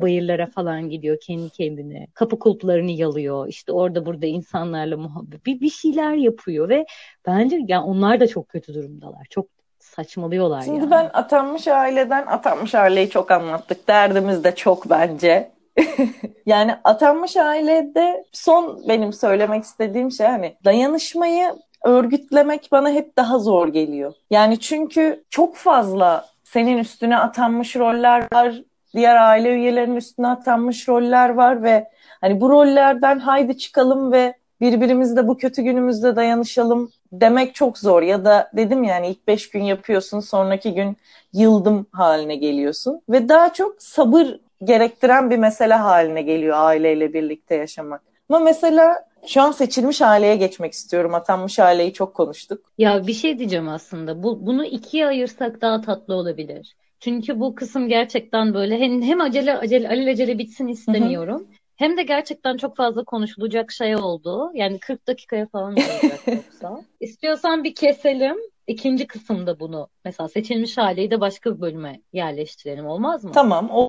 bayırlara 0.00 0.46
falan 0.46 0.88
gidiyor 0.88 1.18
kendi 1.22 1.50
kendine. 1.50 2.06
Kapı 2.14 2.38
kulplarını 2.38 2.90
yalıyor. 2.90 3.48
İşte 3.48 3.72
orada 3.72 4.06
burada 4.06 4.26
insanlarla 4.26 4.96
muhabbet. 4.96 5.46
Bir, 5.46 5.60
bir 5.60 5.70
şeyler 5.70 6.14
yapıyor 6.14 6.68
ve 6.68 6.86
bence 7.26 7.58
yani 7.68 7.84
onlar 7.84 8.20
da 8.20 8.26
çok 8.26 8.48
kötü 8.48 8.74
durumdalar. 8.74 9.26
Çok 9.30 9.46
saçmalıyorlar 9.78 10.62
Şimdi 10.62 10.80
yani. 10.80 10.90
ben 10.90 11.10
atanmış 11.12 11.68
aileden 11.68 12.26
atanmış 12.26 12.74
aileyi 12.74 13.10
çok 13.10 13.30
anlattık. 13.30 13.88
Derdimiz 13.88 14.44
de 14.44 14.54
çok 14.54 14.90
bence. 14.90 15.50
yani 16.46 16.74
atanmış 16.84 17.36
ailede 17.36 18.24
son 18.32 18.88
benim 18.88 19.12
söylemek 19.12 19.64
istediğim 19.64 20.10
şey 20.10 20.26
hani 20.26 20.56
dayanışmayı 20.64 21.54
örgütlemek 21.84 22.68
bana 22.72 22.90
hep 22.90 23.16
daha 23.16 23.38
zor 23.38 23.68
geliyor. 23.68 24.14
Yani 24.30 24.60
çünkü 24.60 25.24
çok 25.30 25.56
fazla 25.56 26.26
senin 26.44 26.78
üstüne 26.78 27.18
atanmış 27.18 27.76
roller 27.76 28.28
var, 28.32 28.62
diğer 28.94 29.16
aile 29.16 29.50
üyelerinin 29.50 29.96
üstüne 29.96 30.28
atanmış 30.28 30.88
roller 30.88 31.28
var 31.28 31.62
ve 31.62 31.88
hani 32.20 32.40
bu 32.40 32.50
rollerden 32.50 33.18
haydi 33.18 33.58
çıkalım 33.58 34.12
ve 34.12 34.34
birbirimizle 34.60 35.28
bu 35.28 35.36
kötü 35.36 35.62
günümüzde 35.62 36.16
dayanışalım 36.16 36.90
demek 37.12 37.54
çok 37.54 37.78
zor. 37.78 38.02
Ya 38.02 38.24
da 38.24 38.50
dedim 38.56 38.84
yani 38.84 39.08
ilk 39.08 39.28
beş 39.28 39.50
gün 39.50 39.62
yapıyorsun 39.62 40.20
sonraki 40.20 40.74
gün 40.74 40.96
yıldım 41.32 41.86
haline 41.92 42.36
geliyorsun. 42.36 43.00
Ve 43.08 43.28
daha 43.28 43.52
çok 43.52 43.82
sabır 43.82 44.40
gerektiren 44.64 45.30
bir 45.30 45.38
mesele 45.38 45.74
haline 45.74 46.22
geliyor 46.22 46.56
aileyle 46.58 47.14
birlikte 47.14 47.54
yaşamak. 47.54 48.02
Ama 48.28 48.38
mesela 48.38 49.04
şu 49.26 49.42
an 49.42 49.52
seçilmiş 49.52 50.02
aileye 50.02 50.36
geçmek 50.36 50.72
istiyorum. 50.72 51.14
Atanmış 51.14 51.58
aileyi 51.58 51.92
çok 51.92 52.14
konuştuk. 52.14 52.72
Ya 52.78 53.06
bir 53.06 53.12
şey 53.12 53.38
diyeceğim 53.38 53.68
aslında. 53.68 54.22
Bu, 54.22 54.46
bunu 54.46 54.64
ikiye 54.64 55.06
ayırsak 55.06 55.60
daha 55.60 55.80
tatlı 55.80 56.14
olabilir. 56.14 56.76
Çünkü 57.00 57.40
bu 57.40 57.54
kısım 57.54 57.88
gerçekten 57.88 58.54
böyle 58.54 58.78
hem, 58.78 59.02
hem 59.02 59.20
acele 59.20 59.58
acele 59.58 59.88
alelacele 59.88 60.38
bitsin 60.38 60.68
istemiyorum. 60.68 61.38
Hı 61.38 61.44
hı. 61.44 61.56
Hem 61.76 61.96
de 61.96 62.02
gerçekten 62.02 62.56
çok 62.56 62.76
fazla 62.76 63.04
konuşulacak 63.04 63.72
şey 63.72 63.96
oldu. 63.96 64.50
Yani 64.54 64.78
40 64.78 65.06
dakikaya 65.06 65.46
falan 65.46 65.72
olacak 65.72 66.20
yoksa. 66.26 66.80
İstiyorsan 67.00 67.64
bir 67.64 67.74
keselim. 67.74 68.36
İkinci 68.66 69.06
kısımda 69.06 69.60
bunu 69.60 69.88
mesela 70.04 70.28
seçilmiş 70.28 70.78
aileyi 70.78 71.10
de 71.10 71.20
başka 71.20 71.56
bir 71.56 71.60
bölüme 71.60 72.00
yerleştirelim 72.12 72.86
olmaz 72.86 73.24
mı? 73.24 73.32
Tamam 73.32 73.70
o 73.72 73.88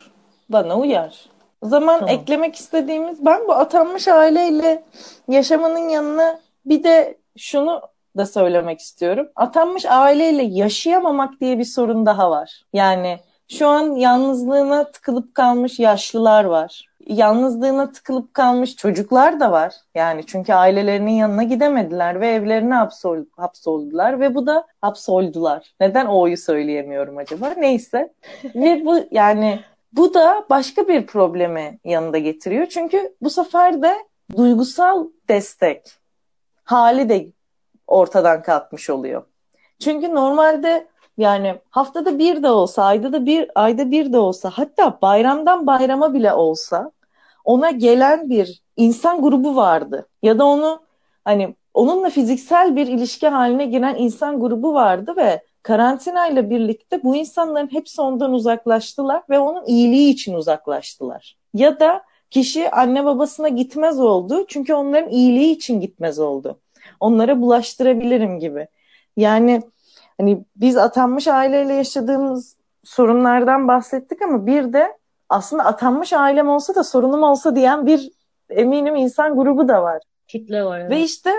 bana 0.50 0.80
uyar. 0.80 1.26
O 1.62 1.68
zaman 1.68 2.00
tamam. 2.00 2.16
eklemek 2.16 2.56
istediğimiz 2.56 3.26
ben 3.26 3.48
bu 3.48 3.54
atanmış 3.54 4.08
aileyle 4.08 4.84
yaşamanın 5.28 5.90
yanına 5.90 6.40
bir 6.66 6.84
de 6.84 7.18
şunu 7.38 7.82
da 8.18 8.26
söylemek 8.26 8.80
istiyorum. 8.80 9.28
Atanmış 9.36 9.86
aileyle 9.86 10.44
yaşayamamak 10.44 11.42
diye 11.42 11.60
bir 11.60 11.66
sorun 11.66 12.06
daha 12.06 12.32
var. 12.32 12.64
Yani 12.74 13.20
şu 13.48 13.68
an 13.68 13.96
yalnızlığına 13.96 14.92
tıkılıp 14.92 15.36
kalmış 15.36 15.80
yaşlılar 15.80 16.44
var. 16.44 16.86
Yalnızlığına 17.08 17.92
tıkılıp 17.92 18.34
kalmış 18.34 18.76
çocuklar 18.76 19.40
da 19.40 19.52
var. 19.52 19.74
Yani 19.96 20.26
çünkü 20.26 20.54
ailelerinin 20.54 21.12
yanına 21.12 21.44
gidemediler 21.44 22.22
ve 22.22 22.28
evlerine 22.28 22.74
hapsol, 22.74 23.18
hapsoldular 23.38 24.20
ve 24.20 24.36
bu 24.36 24.48
da 24.48 24.68
hapsoldular. 24.82 25.74
Neden 25.80 26.06
o'yu 26.06 26.38
söyleyemiyorum 26.38 27.18
acaba? 27.18 27.54
Neyse. 27.58 28.14
ve 28.56 28.86
bu 28.86 29.00
yani 29.12 29.60
bu 29.94 30.14
da 30.14 30.46
başka 30.50 30.88
bir 30.88 31.06
problemi 31.06 31.80
yanında 31.84 32.18
getiriyor. 32.18 32.66
Çünkü 32.66 33.16
bu 33.22 33.30
sefer 33.30 33.82
de 33.82 33.96
duygusal 34.38 35.08
destek 35.30 36.00
hali 36.64 37.10
de 37.10 37.28
ortadan 37.88 38.42
kalkmış 38.42 38.90
oluyor. 38.90 39.24
Çünkü 39.80 40.16
normalde 40.16 40.88
yani 41.18 41.56
haftada 41.70 42.20
bir 42.20 42.44
de 42.44 42.50
olsa, 42.50 42.84
ayda 42.84 43.14
da 43.14 43.26
bir, 43.26 43.52
ayda 43.56 43.92
bir 43.92 44.14
de 44.14 44.18
olsa, 44.18 44.50
hatta 44.50 45.00
bayramdan 45.02 45.68
bayrama 45.68 46.14
bile 46.14 46.34
olsa 46.34 46.92
ona 47.46 47.72
gelen 47.72 48.30
bir 48.30 48.64
insan 48.78 49.22
grubu 49.22 49.56
vardı. 49.56 50.08
Ya 50.24 50.40
da 50.40 50.46
onu 50.46 50.82
hani 51.26 51.56
onunla 51.74 52.10
fiziksel 52.10 52.76
bir 52.76 52.88
ilişki 52.88 53.28
haline 53.28 53.66
giren 53.66 53.96
insan 53.96 54.40
grubu 54.40 54.74
vardı 54.74 55.14
ve 55.18 55.42
karantinayla 55.64 56.50
birlikte 56.50 57.04
bu 57.04 57.16
insanların 57.16 57.72
hepsi 57.72 58.02
ondan 58.02 58.34
uzaklaştılar 58.34 59.24
ve 59.30 59.40
onun 59.40 59.66
iyiliği 59.66 60.14
için 60.14 60.34
uzaklaştılar. 60.34 61.38
Ya 61.54 61.80
da 61.80 62.04
kişi 62.30 62.72
anne 62.72 63.06
babasına 63.06 63.48
gitmez 63.48 64.00
oldu 64.00 64.46
çünkü 64.48 64.74
onların 64.74 65.10
iyiliği 65.10 65.56
için 65.56 65.82
gitmez 65.82 66.20
oldu. 66.20 66.60
Onlara 67.00 67.42
bulaştırabilirim 67.42 68.40
gibi. 68.40 68.68
Yani 69.18 69.62
hani 70.18 70.46
biz 70.56 70.78
atanmış 70.78 71.28
aileyle 71.28 71.74
yaşadığımız 71.74 72.58
sorunlardan 72.84 73.68
bahsettik 73.68 74.22
ama 74.22 74.46
bir 74.46 74.74
de 74.74 74.98
aslında 75.30 75.66
atanmış 75.66 76.14
ailem 76.14 76.50
olsa 76.50 76.76
da 76.76 76.84
sorunum 76.84 77.24
olsa 77.24 77.56
diyen 77.56 77.86
bir 77.86 78.12
eminim 78.50 78.96
insan 78.96 79.36
grubu 79.36 79.68
da 79.68 79.84
var. 79.84 80.02
Kitle 80.28 80.64
var. 80.64 80.80
Evet. 80.80 80.92
Ve 80.92 81.02
işte 81.02 81.32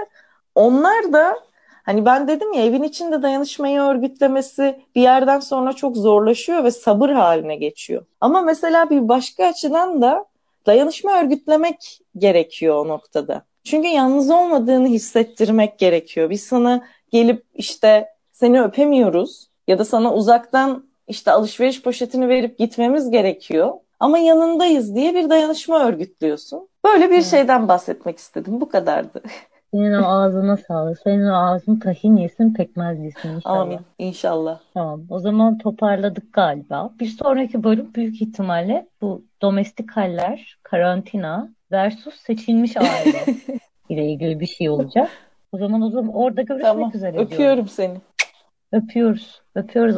onlar 0.54 1.12
da 1.12 1.38
hani 1.84 2.04
ben 2.04 2.28
dedim 2.28 2.52
ya 2.52 2.64
evin 2.64 2.82
içinde 2.82 3.22
dayanışmayı 3.22 3.80
örgütlemesi 3.80 4.80
bir 4.94 5.02
yerden 5.02 5.40
sonra 5.40 5.72
çok 5.72 5.96
zorlaşıyor 5.96 6.64
ve 6.64 6.70
sabır 6.70 7.10
haline 7.10 7.56
geçiyor. 7.56 8.04
Ama 8.20 8.42
mesela 8.42 8.90
bir 8.90 9.08
başka 9.08 9.46
açıdan 9.46 10.02
da 10.02 10.24
dayanışma 10.66 11.20
örgütlemek 11.20 12.00
gerekiyor 12.18 12.86
o 12.86 12.88
noktada. 12.88 13.42
Çünkü 13.64 13.88
yalnız 13.88 14.30
olmadığını 14.30 14.88
hissettirmek 14.88 15.78
gerekiyor. 15.78 16.30
Biz 16.30 16.42
sana 16.42 16.84
gelip 17.12 17.44
işte 17.54 18.08
seni 18.32 18.62
öpemiyoruz 18.62 19.48
ya 19.68 19.78
da 19.78 19.84
sana 19.84 20.14
uzaktan 20.14 20.84
işte 21.08 21.30
alışveriş 21.30 21.82
poşetini 21.82 22.28
verip 22.28 22.58
gitmemiz 22.58 23.10
gerekiyor. 23.10 23.72
Ama 24.00 24.18
yanındayız 24.18 24.94
diye 24.94 25.14
bir 25.14 25.30
dayanışma 25.30 25.88
örgütlüyorsun. 25.88 26.68
Böyle 26.84 27.10
bir 27.10 27.14
evet. 27.14 27.26
şeyden 27.26 27.68
bahsetmek 27.68 28.18
istedim. 28.18 28.60
Bu 28.60 28.68
kadardı. 28.68 29.22
Senin 29.74 29.92
o 29.92 30.06
ağzına 30.06 30.56
sağlık. 30.56 30.98
Senin 30.98 31.28
o 31.28 31.34
ağzın 31.34 31.76
tahin 31.76 32.16
yesin 32.16 32.54
pekmez 32.54 33.00
yesin 33.00 33.28
inşallah. 33.28 33.60
Amin. 33.60 33.80
İnşallah. 33.98 34.60
Tamam. 34.74 35.02
O 35.10 35.18
zaman 35.18 35.58
toparladık 35.58 36.32
galiba. 36.32 36.90
Bir 37.00 37.06
sonraki 37.06 37.64
bölüm 37.64 37.94
büyük 37.94 38.22
ihtimalle 38.22 38.86
bu 39.00 39.24
domestik 39.42 39.90
haller, 39.90 40.58
karantina 40.62 41.48
versus 41.72 42.14
seçilmiş 42.14 42.76
aile 42.76 43.24
ile 43.88 44.06
ilgili 44.06 44.40
bir 44.40 44.46
şey 44.46 44.70
olacak. 44.70 45.10
O 45.52 45.58
zaman 45.58 45.82
o 45.82 45.90
zaman 45.90 46.14
orada 46.14 46.42
görüşmek 46.42 46.72
tamam. 46.72 46.90
üzere 46.94 47.18
Öpüyorum 47.18 47.38
diyorum. 47.38 47.68
seni. 47.68 47.96
Öpüyoruz. 48.72 49.42
Öpüyoruz 49.54 49.96